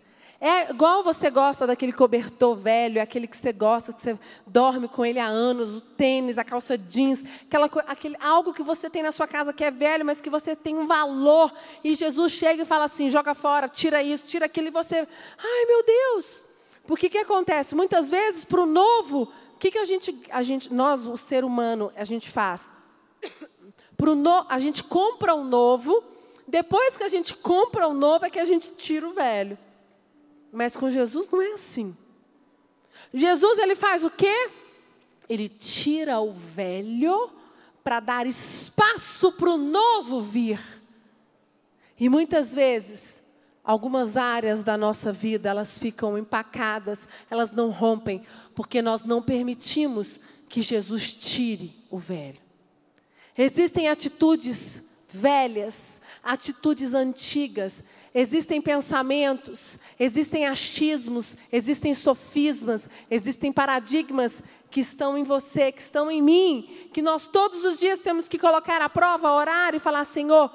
é 0.45 0.71
igual 0.71 1.05
você 1.05 1.31
gosta 1.31 1.69
daquele 1.69 1.93
cobertor 1.93 2.57
velho, 2.57 3.01
aquele 3.01 3.29
que 3.29 3.37
você 3.37 3.53
gosta, 3.53 3.93
que 3.93 4.03
você 4.03 4.19
dorme 4.45 4.89
com 4.89 5.07
ele 5.07 5.21
há 5.21 5.27
anos, 5.27 5.77
o 5.77 5.81
tênis, 5.81 6.37
a 6.37 6.43
calça 6.43 6.77
jeans, 6.77 7.23
aquela, 7.47 7.67
aquele, 7.87 8.17
algo 8.19 8.53
que 8.53 8.65
você 8.65 8.91
tem 8.91 9.05
na 9.05 9.13
sua 9.13 9.29
casa 9.29 9.53
que 9.53 9.63
é 9.63 9.71
velho, 9.71 10.05
mas 10.05 10.21
que 10.21 10.29
você 10.29 10.57
tem 10.57 10.77
um 10.77 10.85
valor. 10.85 11.53
E 11.85 11.95
Jesus 11.95 12.33
chega 12.33 12.65
e 12.65 12.67
fala 12.67 12.87
assim: 12.87 13.09
joga 13.09 13.37
fora, 13.37 13.69
tira 13.69 14.03
isso, 14.03 14.27
tira 14.27 14.47
aquilo, 14.47 14.67
e 14.67 14.71
você, 14.73 15.07
ai 15.39 15.67
meu 15.67 15.85
Deus. 15.85 16.45
Porque 16.89 17.09
que 17.09 17.19
acontece? 17.19 17.77
Muitas 17.77 18.11
vezes, 18.11 18.45
para 18.45 18.63
o 18.63 18.67
novo, 18.67 19.33
o 19.55 19.59
que, 19.61 19.71
que 19.71 19.79
a, 19.79 19.85
gente, 19.85 20.25
a 20.29 20.43
gente, 20.43 20.75
nós, 20.75 21.07
o 21.07 21.17
ser 21.17 21.45
humano, 21.45 21.93
a 21.95 22.03
gente 22.03 22.29
faz? 22.29 22.69
Pro 23.97 24.17
no, 24.17 24.45
a 24.49 24.59
gente 24.59 24.83
compra 24.83 25.37
o 25.37 25.43
um 25.43 25.45
novo, 25.45 26.03
depois 26.49 26.97
que 26.97 27.05
a 27.05 27.09
gente 27.09 27.33
compra 27.37 27.87
o 27.87 27.93
um 27.93 27.95
novo, 27.95 28.27
é 28.27 28.31
que 28.31 28.41
a 28.41 28.45
gente 28.45 28.73
tira 28.73 29.09
o 29.09 29.13
velho. 29.13 29.57
Mas 30.53 30.77
com 30.77 30.91
Jesus 30.91 31.31
não 31.31 31.41
é 31.41 31.53
assim. 31.53 31.97
Jesus 33.13 33.59
ele 33.59 33.75
faz 33.75 34.05
o 34.05 34.11
quê? 34.11 34.51
Ele 35.29 35.49
tira 35.49 36.21
o 36.21 36.33
velho 36.33 37.31
para 37.83 38.01
dar 38.01 38.27
espaço 38.27 39.33
para 39.33 39.51
o 39.51 39.57
novo 39.57 40.21
vir. 40.21 40.61
E 41.99 42.09
muitas 42.09 42.55
vezes, 42.55 43.23
algumas 43.65 44.17
áreas 44.17 44.63
da 44.63 44.77
nossa 44.77 45.13
vida, 45.13 45.49
elas 45.49 45.79
ficam 45.79 46.19
empacadas, 46.19 46.99
elas 47.31 47.51
não 47.51 47.71
rompem, 47.71 48.23
porque 48.55 48.83
nós 48.83 49.05
não 49.05 49.23
permitimos 49.23 50.21
que 50.49 50.61
Jesus 50.61 51.15
tire 51.15 51.75
o 51.91 51.97
velho. 51.97 52.41
Existem 53.37 53.89
atitudes 53.89 54.83
velhas, 55.09 56.01
atitudes 56.23 56.93
antigas 56.93 57.83
Existem 58.15 58.61
pensamentos, 58.61 59.79
existem 59.99 60.47
achismos, 60.47 61.37
existem 61.51 61.95
sofismas, 61.95 62.83
existem 63.11 63.51
paradigmas 63.51 64.43
que 64.71 64.81
estão 64.81 65.17
em 65.17 65.25
você, 65.25 65.73
que 65.73 65.81
estão 65.81 66.11
em 66.11 66.21
mim, 66.21 66.89
que 66.93 67.01
nós 67.01 67.27
todos 67.27 67.65
os 67.65 67.79
dias 67.79 68.01
temos 68.01 68.29
que 68.29 68.39
colocar 68.39 68.83
à 68.83 68.89
prova, 68.89 69.33
orar 69.33 69.75
e 69.75 69.79
falar: 69.79 70.05
Senhor, 70.05 70.51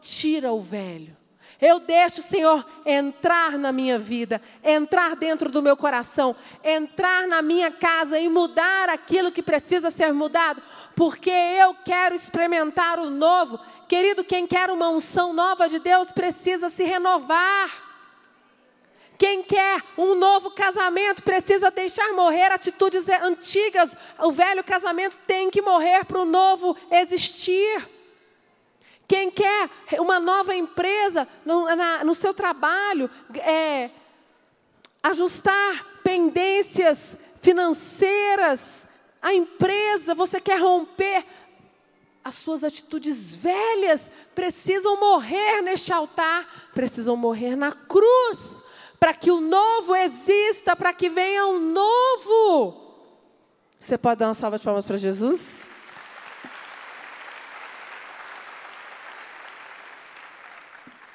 tira 0.00 0.52
o 0.52 0.62
velho. 0.62 1.21
Eu 1.62 1.78
deixo 1.78 2.20
o 2.20 2.24
Senhor 2.24 2.66
entrar 2.84 3.56
na 3.56 3.70
minha 3.70 3.96
vida, 3.96 4.42
entrar 4.64 5.14
dentro 5.14 5.48
do 5.48 5.62
meu 5.62 5.76
coração, 5.76 6.34
entrar 6.64 7.28
na 7.28 7.40
minha 7.40 7.70
casa 7.70 8.18
e 8.18 8.28
mudar 8.28 8.88
aquilo 8.88 9.30
que 9.30 9.40
precisa 9.40 9.88
ser 9.92 10.12
mudado, 10.12 10.60
porque 10.96 11.30
eu 11.30 11.72
quero 11.84 12.16
experimentar 12.16 12.98
o 12.98 13.08
novo. 13.08 13.60
Querido, 13.86 14.24
quem 14.24 14.44
quer 14.44 14.70
uma 14.70 14.88
unção 14.88 15.32
nova 15.32 15.68
de 15.68 15.78
Deus 15.78 16.10
precisa 16.10 16.68
se 16.68 16.82
renovar. 16.82 17.70
Quem 19.16 19.44
quer 19.44 19.80
um 19.96 20.16
novo 20.16 20.50
casamento 20.50 21.22
precisa 21.22 21.70
deixar 21.70 22.12
morrer 22.12 22.50
atitudes 22.50 23.08
antigas. 23.22 23.96
O 24.18 24.32
velho 24.32 24.64
casamento 24.64 25.16
tem 25.28 25.48
que 25.48 25.62
morrer 25.62 26.04
para 26.06 26.18
o 26.18 26.24
novo 26.24 26.76
existir. 26.90 28.01
Quem 29.12 29.30
quer 29.30 29.68
uma 29.98 30.18
nova 30.18 30.54
empresa 30.54 31.28
no, 31.44 31.66
na, 31.76 32.02
no 32.02 32.14
seu 32.14 32.32
trabalho, 32.32 33.10
é, 33.34 33.90
ajustar 35.02 35.86
pendências 36.02 37.18
financeiras, 37.42 38.88
a 39.20 39.34
empresa, 39.34 40.14
você 40.14 40.40
quer 40.40 40.58
romper 40.58 41.26
as 42.24 42.36
suas 42.36 42.64
atitudes 42.64 43.34
velhas 43.34 44.00
precisam 44.34 44.98
morrer 44.98 45.60
neste 45.60 45.92
altar, 45.92 46.70
precisam 46.72 47.14
morrer 47.14 47.54
na 47.54 47.70
cruz, 47.70 48.62
para 48.98 49.12
que 49.12 49.30
o 49.30 49.42
novo 49.42 49.94
exista, 49.94 50.74
para 50.74 50.90
que 50.94 51.10
venha 51.10 51.48
o 51.48 51.56
um 51.56 51.60
novo. 51.60 52.96
Você 53.78 53.98
pode 53.98 54.20
dar 54.20 54.28
uma 54.28 54.34
salva 54.34 54.56
de 54.56 54.64
palmas 54.64 54.86
para 54.86 54.96
Jesus? 54.96 55.61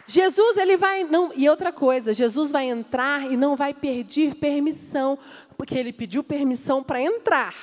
Jesus, 0.07 0.57
ele 0.57 0.77
vai. 0.77 1.03
Não, 1.03 1.31
e 1.35 1.49
outra 1.49 1.71
coisa, 1.71 2.13
Jesus 2.13 2.51
vai 2.51 2.69
entrar 2.69 3.31
e 3.31 3.35
não 3.37 3.55
vai 3.55 3.73
pedir 3.73 4.35
permissão, 4.35 5.19
porque 5.57 5.77
ele 5.77 5.91
pediu 5.91 6.23
permissão 6.23 6.81
para 6.81 7.01
entrar 7.01 7.53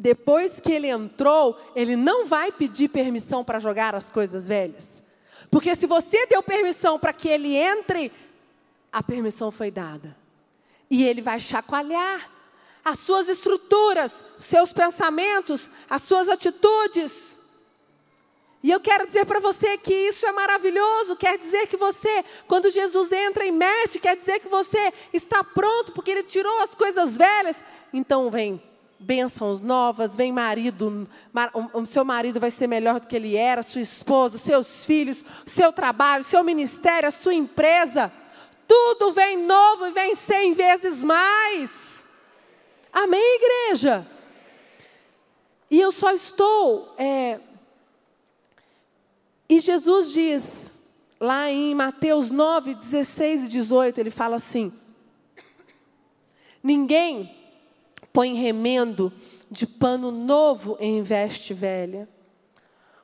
depois 0.00 0.58
que 0.58 0.72
ele 0.72 0.88
entrou, 0.88 1.60
ele 1.76 1.94
não 1.94 2.24
vai 2.24 2.50
pedir 2.50 2.88
permissão 2.88 3.44
para 3.44 3.60
jogar 3.60 3.94
as 3.94 4.08
coisas 4.08 4.48
velhas. 4.48 5.02
Porque 5.50 5.74
se 5.74 5.86
você 5.86 6.24
deu 6.24 6.42
permissão 6.42 6.98
para 6.98 7.12
que 7.12 7.28
ele 7.28 7.54
entre, 7.54 8.10
a 8.90 9.02
permissão 9.02 9.50
foi 9.50 9.70
dada. 9.70 10.16
E 10.88 11.04
ele 11.04 11.20
vai 11.20 11.38
chacoalhar 11.38 12.30
as 12.82 13.00
suas 13.00 13.28
estruturas, 13.28 14.10
seus 14.38 14.72
pensamentos, 14.72 15.68
as 15.88 16.00
suas 16.00 16.30
atitudes. 16.30 17.29
E 18.62 18.70
eu 18.70 18.78
quero 18.78 19.06
dizer 19.06 19.24
para 19.24 19.40
você 19.40 19.78
que 19.78 19.94
isso 19.94 20.26
é 20.26 20.32
maravilhoso, 20.32 21.16
quer 21.16 21.38
dizer 21.38 21.66
que 21.66 21.78
você, 21.78 22.24
quando 22.46 22.70
Jesus 22.70 23.10
entra 23.10 23.46
e 23.46 23.50
mexe, 23.50 23.98
quer 23.98 24.16
dizer 24.16 24.38
que 24.38 24.48
você 24.48 24.92
está 25.12 25.42
pronto, 25.42 25.92
porque 25.92 26.10
ele 26.10 26.22
tirou 26.22 26.58
as 26.58 26.74
coisas 26.74 27.16
velhas. 27.16 27.56
Então 27.92 28.30
vem 28.30 28.62
bênçãos 28.98 29.62
novas, 29.62 30.14
vem 30.14 30.30
marido, 30.30 31.08
o 31.72 31.86
seu 31.86 32.04
marido 32.04 32.38
vai 32.38 32.50
ser 32.50 32.66
melhor 32.66 33.00
do 33.00 33.06
que 33.06 33.16
ele 33.16 33.34
era, 33.34 33.62
sua 33.62 33.80
esposa, 33.80 34.36
seus 34.36 34.84
filhos, 34.84 35.24
seu 35.46 35.72
trabalho, 35.72 36.22
seu 36.22 36.44
ministério, 36.44 37.08
a 37.08 37.10
sua 37.10 37.32
empresa. 37.32 38.12
Tudo 38.68 39.10
vem 39.12 39.38
novo 39.38 39.86
e 39.86 39.92
vem 39.92 40.14
cem 40.14 40.52
vezes 40.52 41.02
mais. 41.02 42.04
Amém, 42.92 43.36
igreja? 43.36 44.06
E 45.70 45.80
eu 45.80 45.90
só 45.90 46.12
estou. 46.12 46.94
É... 46.98 47.40
E 49.50 49.58
Jesus 49.58 50.12
diz, 50.12 50.72
lá 51.18 51.50
em 51.50 51.74
Mateus 51.74 52.30
9, 52.30 52.72
16 52.76 53.46
e 53.46 53.48
18, 53.48 53.98
ele 53.98 54.10
fala 54.12 54.36
assim: 54.36 54.72
Ninguém 56.62 57.34
põe 58.12 58.34
remendo 58.34 59.12
de 59.50 59.66
pano 59.66 60.12
novo 60.12 60.76
em 60.78 61.02
veste 61.02 61.52
velha. 61.52 62.08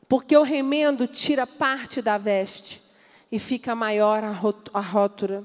Porque 0.09 0.37
o 0.37 0.45
remendo 0.45 1.09
tira 1.09 1.49
parte 1.49 2.01
da 2.01 2.17
veste 2.17 2.81
e 3.33 3.41
fica 3.41 3.75
maior 3.75 4.23
a 4.23 4.81
rótura. 4.81 5.45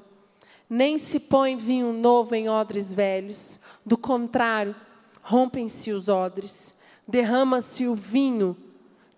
Nem 0.70 1.00
se 1.00 1.20
põe 1.20 1.58
vinho 1.58 1.94
novo 1.94 2.36
em 2.36 2.48
odres 2.48 2.94
velhos. 2.94 3.60
Do 3.84 3.98
contrário, 3.98 4.76
rompem-se 5.24 5.92
os 5.92 6.08
odres, 6.08 6.78
derrama-se 7.08 7.88
o 7.88 7.96
vinho 7.96 8.56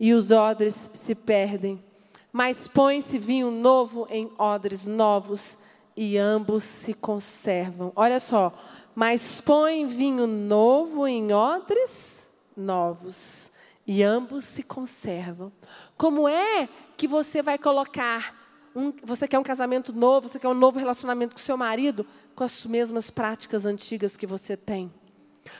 e 0.04 0.14
os 0.14 0.32
odres 0.32 0.92
se 0.94 1.16
perdem. 1.16 1.82
Mas 2.30 2.68
põe-se 2.68 3.18
vinho 3.18 3.50
novo 3.50 4.06
em 4.10 4.30
odres 4.38 4.86
novos 4.86 5.58
e 5.96 6.18
ambos 6.18 6.66
se 6.66 6.94
conservam. 6.94 7.90
Olha 7.96 8.20
só, 8.20 8.52
mas 8.94 9.40
põe 9.40 9.88
vinho 9.88 10.28
novo 10.28 11.08
em 11.08 11.32
odres 11.32 12.28
novos, 12.54 13.50
e 13.88 14.04
ambos 14.04 14.44
se 14.44 14.62
conservam. 14.62 15.54
Como 15.96 16.28
é 16.28 16.68
que 16.98 17.08
você 17.08 17.42
vai 17.42 17.58
colocar 17.58 18.36
um, 18.76 18.92
você 19.04 19.26
quer 19.26 19.40
um 19.40 19.44
casamento 19.44 19.94
novo, 19.94 20.28
você 20.28 20.38
quer 20.38 20.50
um 20.50 20.54
novo 20.54 20.80
relacionamento 20.80 21.34
com 21.34 21.42
seu 21.42 21.56
marido, 21.56 22.06
com 22.36 22.44
as 22.44 22.66
mesmas 22.66 23.10
práticas 23.10 23.64
antigas 23.66 24.18
que 24.18 24.28
você 24.28 24.58
tem? 24.58 24.92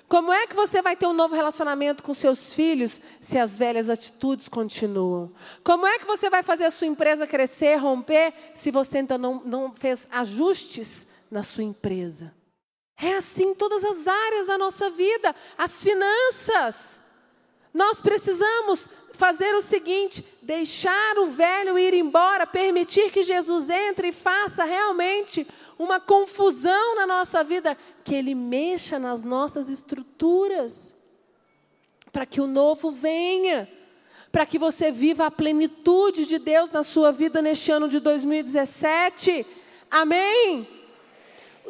Como 0.08 0.32
é 0.32 0.48
que 0.48 0.56
você 0.56 0.82
vai 0.82 0.96
ter 0.96 1.08
um 1.08 1.14
novo 1.14 1.36
relacionamento 1.36 2.04
com 2.04 2.14
seus 2.14 2.54
filhos 2.54 3.00
se 3.22 3.38
as 3.38 3.58
velhas 3.58 3.90
atitudes 3.90 4.48
continuam? 4.48 5.32
Como 5.64 5.88
é 5.88 6.00
que 6.00 6.06
você 6.06 6.30
vai 6.30 6.44
fazer 6.44 6.66
a 6.66 6.72
sua 6.72 6.88
empresa 6.88 7.28
crescer, 7.28 7.76
romper, 7.76 8.34
se 8.56 8.72
você 8.72 9.00
ainda 9.00 9.18
não, 9.18 9.42
não 9.44 9.74
fez 9.74 10.08
ajustes 10.12 11.06
na 11.30 11.44
sua 11.44 11.64
empresa? 11.64 12.34
É 12.98 13.16
assim 13.16 13.50
em 13.50 13.56
todas 13.56 13.84
as 13.84 14.08
áreas 14.08 14.48
da 14.48 14.58
nossa 14.58 14.90
vida. 14.90 15.36
As 15.58 15.84
finanças. 15.84 17.02
Nós 17.74 18.00
precisamos 18.00 18.88
fazer 19.14 19.56
o 19.56 19.62
seguinte: 19.62 20.26
deixar 20.42 21.18
o 21.18 21.28
velho 21.28 21.78
ir 21.78 21.94
embora, 21.94 22.46
permitir 22.46 23.12
que 23.12 23.24
Jesus 23.24 23.70
entre 23.70 24.10
e 24.10 24.14
faça 24.14 24.64
realmente 24.64 25.48
uma 25.78 26.00
confusão 26.00 26.96
na 26.96 27.08
nossa 27.08 27.44
vida, 27.44 27.78
que 28.04 28.14
Ele 28.14 28.36
mexa 28.36 29.00
nas 29.00 29.24
nossas 29.24 29.70
estruturas, 29.70 30.96
para 32.12 32.26
que 32.26 32.40
o 32.40 32.48
novo 32.48 32.92
venha, 32.92 33.68
para 34.32 34.46
que 34.46 34.58
você 34.58 34.92
viva 34.92 35.26
a 35.26 35.32
plenitude 35.32 36.26
de 36.26 36.40
Deus 36.40 36.72
na 36.72 36.84
sua 36.84 37.12
vida 37.12 37.42
neste 37.42 37.72
ano 37.72 37.88
de 37.88 38.00
2017. 38.00 39.46
Amém? 39.90 40.68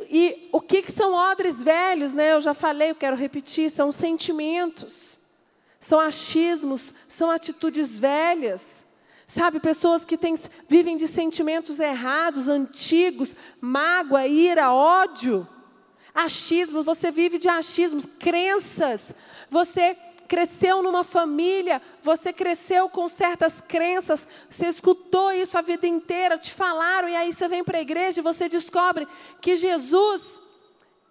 E 0.10 0.50
o 0.52 0.60
que, 0.60 0.82
que 0.82 0.92
são 0.92 1.14
odres 1.14 1.62
velhos, 1.62 2.14
né? 2.14 2.34
Eu 2.34 2.42
já 2.42 2.54
falei, 2.54 2.92
eu 2.92 2.96
quero 2.96 3.16
repetir, 3.16 3.70
são 3.70 3.92
sentimentos, 3.92 5.20
são 5.80 6.00
achismos, 6.00 6.94
são 7.08 7.30
atitudes 7.30 8.00
velhas. 8.00 8.83
Sabe, 9.28 9.60
pessoas 9.60 10.06
que 10.06 10.18
têm, 10.18 10.38
vivem 10.68 10.98
de 10.98 11.08
sentimentos 11.08 11.80
errados, 11.80 12.48
antigos, 12.48 13.36
mágoa, 13.60 14.28
ira, 14.28 14.72
ódio, 14.72 15.48
achismos, 16.14 16.86
você 16.86 17.12
vive 17.12 17.38
de 17.38 17.48
achismos, 17.48 18.06
crenças. 18.20 19.14
Você 19.50 19.96
cresceu 20.28 20.82
numa 20.82 21.04
família, 21.04 21.82
você 22.02 22.34
cresceu 22.34 22.90
com 22.90 23.08
certas 23.08 23.62
crenças, 23.62 24.28
você 24.50 24.68
escutou 24.68 25.32
isso 25.32 25.58
a 25.58 25.62
vida 25.62 25.88
inteira, 25.88 26.38
te 26.38 26.52
falaram, 26.52 27.08
e 27.08 27.16
aí 27.16 27.32
você 27.32 27.48
vem 27.48 27.64
para 27.64 27.78
a 27.78 27.82
igreja 27.82 28.20
e 28.20 28.24
você 28.24 28.50
descobre 28.50 29.08
que 29.40 29.56
Jesus 29.58 30.42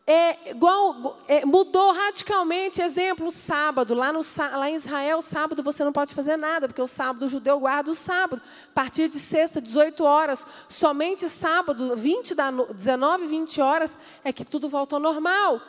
é, 0.06 0.50
igual, 0.50 1.16
é, 1.28 1.44
mudou 1.44 1.92
radicalmente. 1.92 2.82
Exemplo, 2.82 3.28
o 3.28 3.30
sábado. 3.30 3.94
Lá, 3.94 4.12
no, 4.12 4.20
lá 4.36 4.70
em 4.70 4.74
Israel, 4.74 5.22
sábado 5.22 5.62
você 5.62 5.84
não 5.84 5.92
pode 5.92 6.14
fazer 6.14 6.36
nada, 6.36 6.66
porque 6.66 6.82
o 6.82 6.86
sábado 6.86 7.24
o 7.24 7.28
judeu 7.28 7.60
guarda 7.60 7.90
o 7.90 7.94
sábado. 7.94 8.42
A 8.70 8.74
partir 8.74 9.08
de 9.08 9.18
sexta, 9.18 9.60
18 9.60 10.02
horas. 10.02 10.46
Somente 10.68 11.28
sábado, 11.28 11.94
20 11.96 12.34
da, 12.34 12.50
19, 12.50 13.26
20 13.26 13.60
horas, 13.60 13.96
é 14.24 14.32
que 14.32 14.44
tudo 14.44 14.68
volta 14.68 14.96
ao 14.96 15.00
normal. 15.00 15.60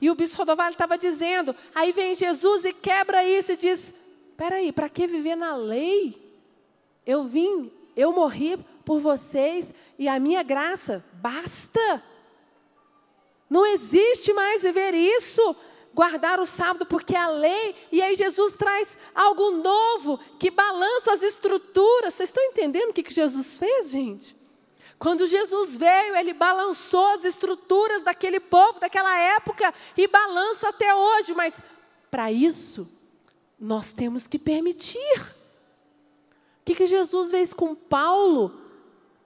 E 0.00 0.10
o 0.10 0.14
bispo 0.14 0.38
Rodovalho 0.38 0.72
estava 0.72 0.96
dizendo. 0.96 1.54
Aí 1.74 1.92
vem 1.92 2.14
Jesus 2.14 2.64
e 2.64 2.72
quebra 2.72 3.24
isso 3.24 3.52
e 3.52 3.56
diz: 3.56 3.92
Peraí, 4.36 4.70
para 4.70 4.88
que 4.88 5.08
viver 5.08 5.36
na 5.36 5.56
lei? 5.56 6.20
Eu 7.04 7.24
vim, 7.24 7.70
eu 7.96 8.12
morri 8.12 8.56
por 8.84 9.00
vocês 9.00 9.74
e 9.98 10.08
a 10.08 10.20
minha 10.20 10.42
graça 10.44 11.04
basta. 11.14 12.02
Não 13.52 13.66
existe 13.66 14.32
mais 14.32 14.62
viver 14.62 14.94
isso, 14.94 15.54
guardar 15.92 16.40
o 16.40 16.46
sábado, 16.46 16.86
porque 16.86 17.14
a 17.14 17.28
lei, 17.28 17.76
e 17.92 18.00
aí 18.00 18.16
Jesus 18.16 18.54
traz 18.54 18.96
algo 19.14 19.50
novo 19.50 20.18
que 20.38 20.50
balança 20.50 21.12
as 21.12 21.22
estruturas. 21.22 22.14
Vocês 22.14 22.30
estão 22.30 22.42
entendendo 22.44 22.88
o 22.88 22.92
que, 22.94 23.02
que 23.02 23.12
Jesus 23.12 23.58
fez, 23.58 23.90
gente? 23.90 24.34
Quando 24.98 25.26
Jesus 25.26 25.76
veio, 25.76 26.16
ele 26.16 26.32
balançou 26.32 27.06
as 27.08 27.26
estruturas 27.26 28.02
daquele 28.02 28.40
povo, 28.40 28.80
daquela 28.80 29.14
época, 29.18 29.74
e 29.98 30.08
balança 30.08 30.70
até 30.70 30.94
hoje, 30.94 31.34
mas 31.34 31.52
para 32.10 32.32
isso, 32.32 32.88
nós 33.60 33.92
temos 33.92 34.26
que 34.26 34.38
permitir. 34.38 35.20
O 35.20 36.64
que, 36.64 36.74
que 36.74 36.86
Jesus 36.86 37.30
fez 37.30 37.52
com 37.52 37.74
Paulo? 37.74 38.62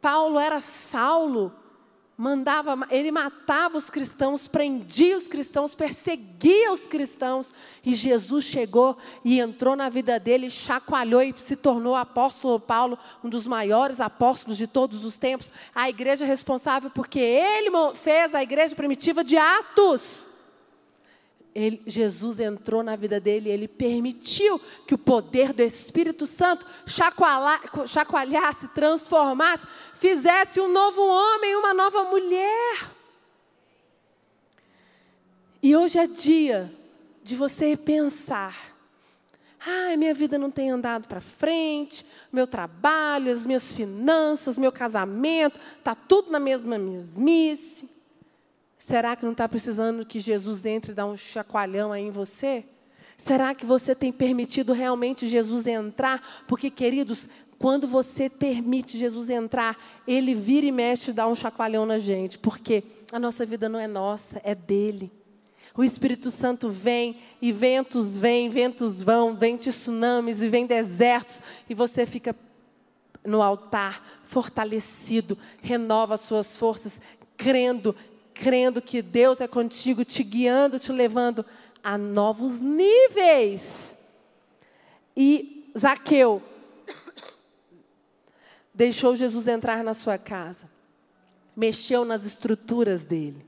Paulo 0.01 0.37
era 0.37 0.59
Saulo, 0.59 1.55
mandava, 2.17 2.79
ele 2.91 3.11
matava 3.11 3.77
os 3.77 3.91
cristãos, 3.91 4.49
prendia 4.49 5.17
os 5.17 5.29
cristãos, 5.29 5.75
perseguia 5.75 6.73
os 6.73 6.81
cristãos. 6.81 7.53
E 7.85 7.95
Jesus 7.95 8.45
chegou 8.45 8.97
e 9.25 9.39
entrou 9.39 9.77
na 9.77 9.89
vida 9.89 10.19
dele, 10.19 10.51
chacoalhou 10.51 11.23
e 11.23 11.35
se 11.37 11.57
tornou 11.57 11.95
apóstolo 11.95 12.59
Paulo, 12.59 12.99
um 13.23 13.29
dos 13.29 13.47
maiores 13.47 14.01
apóstolos 14.01 14.57
de 14.57 14.67
todos 14.67 15.05
os 15.05 15.17
tempos. 15.17 15.51
A 15.75 15.89
igreja 15.89 16.25
responsável 16.25 16.91
porque 16.91 17.21
ele 17.21 17.71
fez 17.95 18.35
a 18.35 18.43
igreja 18.43 18.75
primitiva 18.75 19.23
de 19.23 19.37
Atos 19.37 20.26
ele, 21.57 21.81
Jesus 21.87 22.39
entrou 22.39 22.83
na 22.83 22.95
vida 22.97 23.19
dele 23.19 23.49
ele 23.49 23.67
permitiu 23.67 24.61
que 24.87 24.95
o 24.95 24.99
poder 24.99 25.55
do 25.55 25.63
Espírito 25.63 26.27
Santo 26.27 26.67
chacoalhasse, 26.87 28.69
transformasse, 28.75 29.67
fizesse 29.95 30.61
um 30.61 30.71
novo 30.71 31.01
homem, 31.01 31.57
uma 31.57 31.73
nova 31.73 32.05
mulher. 32.05 32.91
E 35.63 35.75
hoje 35.75 35.99
é 35.99 36.07
dia 36.07 36.71
de 37.23 37.35
você 37.35 37.75
pensar. 37.75 38.77
Ai, 39.59 39.97
minha 39.97 40.13
vida 40.13 40.37
não 40.37 40.51
tem 40.51 40.71
andado 40.71 41.09
para 41.09 41.23
frente, 41.23 42.05
meu 42.31 42.47
trabalho, 42.47 43.33
as 43.33 43.47
minhas 43.47 43.73
finanças, 43.73 44.59
meu 44.59 44.71
casamento, 44.71 45.59
está 45.79 45.95
tudo 45.95 46.31
na 46.31 46.39
mesma 46.39 46.77
mesmice. 46.77 47.89
Será 48.87 49.17
que 49.17 49.25
não 49.25 49.33
está 49.33 49.49
precisando 49.49 50.07
que 50.07 50.21
Jesus 50.21 50.65
entre 50.65 50.93
e 50.93 50.95
dá 50.95 51.05
um 51.05 51.17
chacoalhão 51.17 51.91
aí 51.91 52.05
em 52.05 52.11
você? 52.11 52.65
Será 53.17 53.53
que 53.53 53.67
você 53.67 53.97
tem 53.97 54.13
permitido 54.13 54.73
realmente 54.73 55.27
Jesus 55.27 55.67
entrar? 55.67 56.45
Porque, 56.47 56.71
queridos, 56.71 57.29
quando 57.59 57.89
você 57.89 58.31
permite 58.31 58.97
Jesus 58.97 59.29
entrar, 59.29 59.77
ele 60.07 60.37
vira 60.37 60.67
e 60.67 60.71
mexe 60.71 61.11
e 61.11 61.15
dá 61.15 61.27
um 61.27 61.35
chacoalhão 61.35 61.85
na 61.85 61.99
gente. 61.99 62.39
Porque 62.39 62.85
a 63.11 63.19
nossa 63.19 63.45
vida 63.45 63.69
não 63.69 63.81
é 63.81 63.89
nossa, 63.89 64.41
é 64.45 64.55
dele. 64.55 65.11
O 65.77 65.83
Espírito 65.83 66.31
Santo 66.31 66.71
vem 66.71 67.17
e 67.43 67.51
ventos 67.51 68.17
vêm, 68.17 68.49
ventos 68.49 69.03
vão, 69.03 69.35
vem 69.35 69.57
tsunamis 69.57 70.43
e 70.43 70.49
vem 70.49 70.65
desertos, 70.65 71.41
e 71.69 71.75
você 71.75 72.07
fica 72.07 72.35
no 73.25 73.43
altar, 73.43 74.21
fortalecido, 74.23 75.37
renova 75.61 76.17
suas 76.17 76.57
forças, 76.57 77.01
crendo 77.37 77.95
crendo 78.37 78.83
que 78.83 79.01
Deus 79.01 79.41
é 79.41 79.49
contigo, 79.49 80.05
te 80.05 80.23
guiando, 80.23 80.79
te 80.79 80.93
levando 80.93 81.45
a 81.83 81.97
novos 81.97 82.59
níveis. 82.61 83.97
E 85.17 85.71
Zaqueu 85.77 86.43
deixou 88.75 89.17
Jesus 89.17 89.49
entrar 89.49 89.83
na 89.83 89.95
sua 89.95 90.19
casa, 90.19 90.69
mexeu 91.57 92.05
nas 92.05 92.27
estruturas 92.27 93.03
dele. 93.03 93.45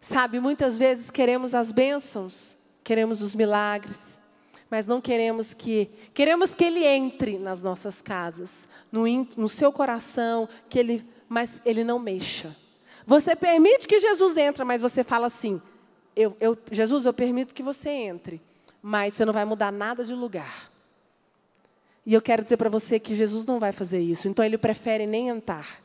Sabe, 0.00 0.38
muitas 0.38 0.78
vezes 0.78 1.10
queremos 1.10 1.54
as 1.54 1.72
bênçãos, 1.72 2.56
queremos 2.84 3.20
os 3.22 3.34
milagres, 3.34 4.20
mas 4.70 4.86
não 4.86 5.00
queremos 5.00 5.54
que 5.54 5.90
queremos 6.12 6.54
que 6.54 6.64
ele 6.64 6.84
entre 6.84 7.38
nas 7.38 7.62
nossas 7.62 8.00
casas, 8.00 8.68
no, 8.92 9.04
no 9.36 9.48
seu 9.48 9.72
coração, 9.72 10.48
que 10.68 10.78
ele, 10.78 11.08
mas 11.28 11.60
ele 11.64 11.82
não 11.82 11.98
mexa. 11.98 12.54
Você 13.06 13.36
permite 13.36 13.86
que 13.86 14.00
Jesus 14.00 14.36
entre, 14.36 14.64
mas 14.64 14.80
você 14.80 15.04
fala 15.04 15.26
assim: 15.26 15.60
eu, 16.16 16.36
eu, 16.40 16.56
Jesus, 16.70 17.06
eu 17.06 17.12
permito 17.12 17.54
que 17.54 17.62
você 17.62 17.90
entre, 17.90 18.40
mas 18.82 19.14
você 19.14 19.24
não 19.24 19.32
vai 19.32 19.44
mudar 19.44 19.72
nada 19.72 20.04
de 20.04 20.14
lugar. 20.14 20.70
E 22.06 22.12
eu 22.12 22.20
quero 22.20 22.42
dizer 22.42 22.56
para 22.56 22.68
você 22.68 22.98
que 22.98 23.14
Jesus 23.14 23.46
não 23.46 23.58
vai 23.58 23.72
fazer 23.72 24.00
isso, 24.00 24.28
então 24.28 24.44
ele 24.44 24.58
prefere 24.58 25.06
nem 25.06 25.28
entrar. 25.28 25.82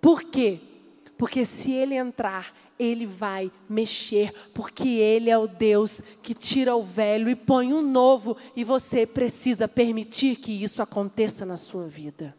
Por 0.00 0.22
quê? 0.22 0.60
Porque 1.16 1.44
se 1.44 1.72
ele 1.72 1.94
entrar, 1.94 2.52
ele 2.78 3.06
vai 3.06 3.50
mexer, 3.68 4.32
porque 4.52 4.88
ele 4.88 5.30
é 5.30 5.38
o 5.38 5.46
Deus 5.46 6.02
que 6.22 6.34
tira 6.34 6.76
o 6.76 6.82
velho 6.82 7.30
e 7.30 7.34
põe 7.34 7.72
um 7.72 7.80
novo, 7.80 8.36
e 8.54 8.64
você 8.64 9.06
precisa 9.06 9.66
permitir 9.66 10.36
que 10.36 10.62
isso 10.62 10.82
aconteça 10.82 11.46
na 11.46 11.56
sua 11.56 11.86
vida. 11.86 12.34